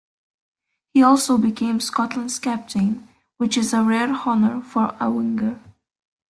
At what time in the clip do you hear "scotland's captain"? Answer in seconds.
1.79-3.07